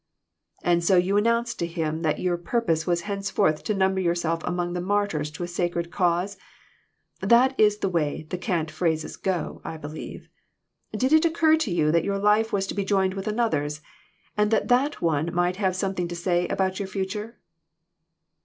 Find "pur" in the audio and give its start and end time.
2.35-2.61